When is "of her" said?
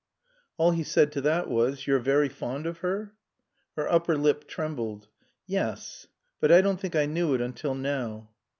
2.65-3.13